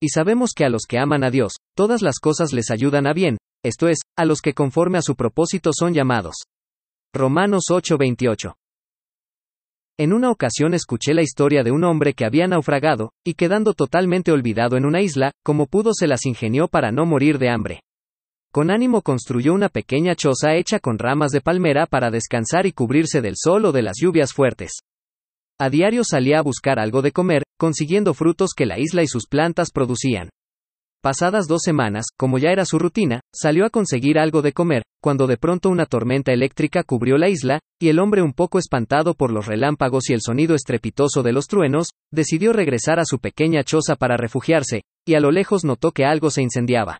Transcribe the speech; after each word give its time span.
Y 0.00 0.10
sabemos 0.10 0.52
que 0.54 0.64
a 0.64 0.68
los 0.68 0.82
que 0.88 0.98
aman 0.98 1.24
a 1.24 1.30
Dios, 1.30 1.54
todas 1.76 2.02
las 2.02 2.20
cosas 2.20 2.52
les 2.52 2.70
ayudan 2.70 3.06
a 3.06 3.12
bien, 3.12 3.38
esto 3.64 3.88
es, 3.88 3.98
a 4.16 4.24
los 4.24 4.40
que 4.40 4.54
conforme 4.54 4.98
a 4.98 5.02
su 5.02 5.16
propósito 5.16 5.70
son 5.72 5.92
llamados. 5.92 6.36
Romanos 7.12 7.64
8:28. 7.70 8.54
En 9.98 10.12
una 10.12 10.30
ocasión 10.30 10.74
escuché 10.74 11.12
la 11.12 11.22
historia 11.22 11.64
de 11.64 11.72
un 11.72 11.82
hombre 11.82 12.14
que 12.14 12.24
había 12.24 12.46
naufragado, 12.46 13.10
y 13.24 13.34
quedando 13.34 13.74
totalmente 13.74 14.30
olvidado 14.30 14.76
en 14.76 14.84
una 14.84 15.00
isla, 15.00 15.32
como 15.42 15.66
pudo 15.66 15.90
se 15.92 16.06
las 16.06 16.24
ingenió 16.24 16.68
para 16.68 16.92
no 16.92 17.04
morir 17.04 17.38
de 17.38 17.50
hambre. 17.50 17.80
Con 18.52 18.70
ánimo 18.70 19.02
construyó 19.02 19.52
una 19.52 19.68
pequeña 19.68 20.14
choza 20.14 20.54
hecha 20.54 20.78
con 20.78 20.98
ramas 20.98 21.32
de 21.32 21.40
palmera 21.40 21.86
para 21.86 22.10
descansar 22.12 22.66
y 22.66 22.72
cubrirse 22.72 23.20
del 23.20 23.34
sol 23.36 23.64
o 23.64 23.72
de 23.72 23.82
las 23.82 23.96
lluvias 24.00 24.32
fuertes. 24.32 24.78
A 25.60 25.70
diario 25.70 26.02
salía 26.04 26.38
a 26.38 26.42
buscar 26.42 26.78
algo 26.78 27.02
de 27.02 27.10
comer, 27.10 27.42
consiguiendo 27.58 28.14
frutos 28.14 28.50
que 28.56 28.64
la 28.64 28.78
isla 28.78 29.02
y 29.02 29.08
sus 29.08 29.26
plantas 29.26 29.72
producían. 29.72 30.30
Pasadas 31.02 31.48
dos 31.48 31.62
semanas, 31.62 32.06
como 32.16 32.38
ya 32.38 32.50
era 32.50 32.64
su 32.64 32.78
rutina, 32.78 33.22
salió 33.34 33.66
a 33.66 33.70
conseguir 33.70 34.20
algo 34.20 34.40
de 34.40 34.52
comer, 34.52 34.84
cuando 35.02 35.26
de 35.26 35.36
pronto 35.36 35.68
una 35.68 35.86
tormenta 35.86 36.32
eléctrica 36.32 36.84
cubrió 36.84 37.18
la 37.18 37.28
isla, 37.28 37.58
y 37.80 37.88
el 37.88 37.98
hombre 37.98 38.22
un 38.22 38.34
poco 38.34 38.60
espantado 38.60 39.14
por 39.14 39.32
los 39.32 39.46
relámpagos 39.46 40.10
y 40.10 40.12
el 40.12 40.20
sonido 40.20 40.54
estrepitoso 40.54 41.24
de 41.24 41.32
los 41.32 41.46
truenos, 41.46 41.88
decidió 42.12 42.52
regresar 42.52 43.00
a 43.00 43.04
su 43.04 43.18
pequeña 43.18 43.64
choza 43.64 43.96
para 43.96 44.16
refugiarse, 44.16 44.82
y 45.04 45.14
a 45.14 45.20
lo 45.20 45.32
lejos 45.32 45.64
notó 45.64 45.90
que 45.90 46.04
algo 46.04 46.30
se 46.30 46.42
incendiaba. 46.42 46.98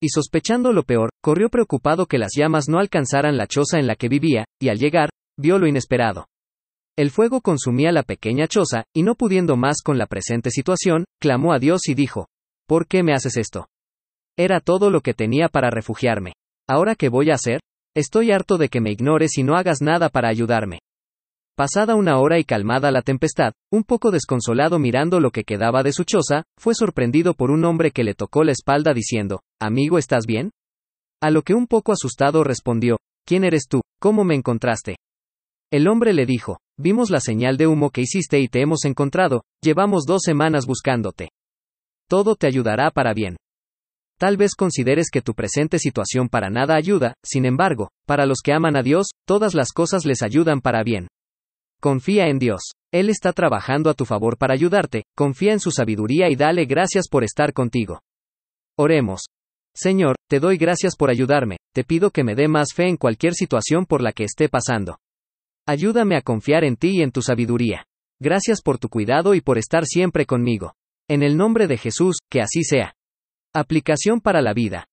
Y 0.00 0.08
sospechando 0.10 0.72
lo 0.72 0.84
peor, 0.84 1.10
corrió 1.20 1.48
preocupado 1.48 2.06
que 2.06 2.18
las 2.18 2.32
llamas 2.36 2.68
no 2.68 2.78
alcanzaran 2.78 3.36
la 3.36 3.48
choza 3.48 3.80
en 3.80 3.88
la 3.88 3.96
que 3.96 4.08
vivía, 4.08 4.44
y 4.60 4.68
al 4.68 4.78
llegar, 4.78 5.10
vio 5.36 5.58
lo 5.58 5.66
inesperado. 5.66 6.26
El 6.96 7.10
fuego 7.10 7.40
consumía 7.40 7.90
la 7.90 8.02
pequeña 8.02 8.46
choza, 8.46 8.84
y 8.94 9.02
no 9.02 9.14
pudiendo 9.14 9.56
más 9.56 9.78
con 9.82 9.96
la 9.96 10.06
presente 10.06 10.50
situación, 10.50 11.06
clamó 11.20 11.54
a 11.54 11.58
Dios 11.58 11.88
y 11.88 11.94
dijo, 11.94 12.28
¿Por 12.68 12.86
qué 12.86 13.02
me 13.02 13.14
haces 13.14 13.38
esto? 13.38 13.66
Era 14.36 14.60
todo 14.60 14.90
lo 14.90 15.00
que 15.00 15.14
tenía 15.14 15.48
para 15.48 15.70
refugiarme. 15.70 16.34
¿Ahora 16.68 16.94
qué 16.94 17.08
voy 17.08 17.30
a 17.30 17.34
hacer? 17.34 17.60
Estoy 17.94 18.30
harto 18.30 18.58
de 18.58 18.68
que 18.68 18.80
me 18.80 18.90
ignores 18.90 19.38
y 19.38 19.42
no 19.42 19.56
hagas 19.56 19.80
nada 19.80 20.10
para 20.10 20.28
ayudarme. 20.28 20.80
Pasada 21.56 21.94
una 21.94 22.18
hora 22.18 22.38
y 22.38 22.44
calmada 22.44 22.90
la 22.90 23.02
tempestad, 23.02 23.52
un 23.70 23.84
poco 23.84 24.10
desconsolado 24.10 24.78
mirando 24.78 25.18
lo 25.20 25.30
que 25.30 25.44
quedaba 25.44 25.82
de 25.82 25.92
su 25.92 26.04
choza, 26.04 26.44
fue 26.58 26.74
sorprendido 26.74 27.34
por 27.34 27.50
un 27.50 27.64
hombre 27.64 27.90
que 27.90 28.04
le 28.04 28.14
tocó 28.14 28.44
la 28.44 28.52
espalda 28.52 28.92
diciendo, 28.92 29.40
Amigo, 29.60 29.96
¿estás 29.96 30.26
bien? 30.26 30.50
A 31.22 31.30
lo 31.30 31.42
que 31.42 31.54
un 31.54 31.66
poco 31.66 31.92
asustado 31.92 32.44
respondió, 32.44 32.98
¿Quién 33.26 33.44
eres 33.44 33.66
tú? 33.68 33.80
¿Cómo 34.00 34.24
me 34.24 34.34
encontraste? 34.34 34.96
El 35.72 35.88
hombre 35.88 36.12
le 36.12 36.26
dijo, 36.26 36.58
Vimos 36.78 37.10
la 37.10 37.20
señal 37.20 37.56
de 37.56 37.66
humo 37.66 37.90
que 37.90 38.02
hiciste 38.02 38.38
y 38.40 38.48
te 38.48 38.60
hemos 38.60 38.84
encontrado, 38.84 39.42
llevamos 39.62 40.04
dos 40.06 40.22
semanas 40.22 40.66
buscándote 40.66 41.30
todo 42.12 42.36
te 42.36 42.46
ayudará 42.46 42.90
para 42.90 43.14
bien. 43.14 43.38
Tal 44.18 44.36
vez 44.36 44.54
consideres 44.54 45.08
que 45.10 45.22
tu 45.22 45.32
presente 45.32 45.78
situación 45.78 46.28
para 46.28 46.50
nada 46.50 46.76
ayuda, 46.76 47.14
sin 47.24 47.46
embargo, 47.46 47.88
para 48.06 48.26
los 48.26 48.40
que 48.44 48.52
aman 48.52 48.76
a 48.76 48.82
Dios, 48.82 49.06
todas 49.26 49.54
las 49.54 49.72
cosas 49.72 50.04
les 50.04 50.22
ayudan 50.22 50.60
para 50.60 50.82
bien. 50.82 51.08
Confía 51.80 52.26
en 52.26 52.38
Dios. 52.38 52.72
Él 52.92 53.08
está 53.08 53.32
trabajando 53.32 53.88
a 53.88 53.94
tu 53.94 54.04
favor 54.04 54.36
para 54.36 54.52
ayudarte, 54.52 55.04
confía 55.16 55.54
en 55.54 55.60
su 55.60 55.70
sabiduría 55.70 56.28
y 56.28 56.36
dale 56.36 56.66
gracias 56.66 57.08
por 57.10 57.24
estar 57.24 57.54
contigo. 57.54 58.00
Oremos. 58.76 59.22
Señor, 59.74 60.16
te 60.28 60.38
doy 60.38 60.58
gracias 60.58 60.96
por 60.96 61.08
ayudarme, 61.08 61.56
te 61.74 61.82
pido 61.82 62.10
que 62.10 62.24
me 62.24 62.34
dé 62.34 62.46
más 62.46 62.74
fe 62.74 62.88
en 62.88 62.98
cualquier 62.98 63.32
situación 63.32 63.86
por 63.86 64.02
la 64.02 64.12
que 64.12 64.24
esté 64.24 64.50
pasando. 64.50 64.98
Ayúdame 65.66 66.16
a 66.16 66.22
confiar 66.22 66.64
en 66.64 66.76
ti 66.76 66.98
y 66.98 67.02
en 67.02 67.12
tu 67.12 67.22
sabiduría. 67.22 67.86
Gracias 68.20 68.62
por 68.62 68.78
tu 68.78 68.88
cuidado 68.88 69.34
y 69.34 69.40
por 69.40 69.58
estar 69.58 69.84
siempre 69.86 70.26
conmigo. 70.26 70.74
En 71.08 71.22
el 71.22 71.36
nombre 71.36 71.66
de 71.68 71.78
Jesús, 71.78 72.18
que 72.28 72.40
así 72.40 72.64
sea. 72.64 72.94
Aplicación 73.54 74.20
para 74.20 74.42
la 74.42 74.54
vida. 74.54 74.86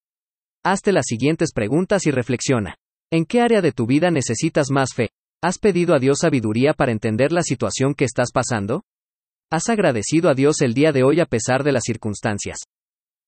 Hazte 0.64 0.92
las 0.92 1.06
siguientes 1.08 1.54
preguntas 1.54 2.06
y 2.06 2.12
reflexiona. 2.12 2.76
¿En 3.12 3.26
qué 3.26 3.42
área 3.42 3.62
de 3.62 3.72
tu 3.72 3.88
vida 3.88 4.12
necesitas 4.12 4.70
más 4.70 4.90
fe? 4.94 5.10
¿Has 5.42 5.58
pedido 5.58 5.96
a 5.96 6.00
Dios 6.00 6.20
sabiduría 6.20 6.74
para 6.74 6.92
entender 6.92 7.32
la 7.32 7.42
situación 7.42 7.96
que 7.96 8.06
estás 8.06 8.32
pasando? 8.32 8.84
¿Has 9.50 9.70
agradecido 9.70 10.30
a 10.30 10.36
Dios 10.36 10.62
el 10.62 10.74
día 10.74 10.92
de 10.92 11.04
hoy 11.04 11.20
a 11.20 11.26
pesar 11.26 11.64
de 11.64 11.72
las 11.72 11.84
circunstancias? 11.86 12.60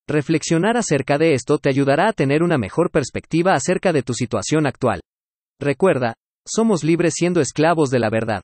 Reflexionar 0.06 0.76
acerca 0.76 1.18
de 1.18 1.34
esto 1.34 1.58
te 1.58 1.70
ayudará 1.70 2.08
a 2.08 2.12
tener 2.12 2.42
una 2.42 2.58
mejor 2.58 2.90
perspectiva 2.90 3.54
acerca 3.54 3.92
de 3.92 4.02
tu 4.02 4.14
situación 4.14 4.66
actual. 4.66 5.00
Recuerda, 5.58 6.14
somos 6.46 6.84
libres 6.84 7.14
siendo 7.16 7.40
esclavos 7.40 7.90
de 7.90 7.98
la 7.98 8.10
verdad. 8.10 8.42